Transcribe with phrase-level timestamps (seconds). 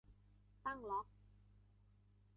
[0.65, 1.05] ตั้งล็อก